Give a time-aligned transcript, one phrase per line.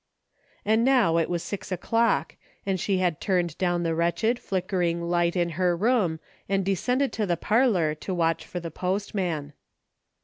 [0.65, 5.35] And now it was six o'clock, and she had turned down the wretched, flickering light
[5.35, 9.53] in her room and descended to the parlor to watch for the postman.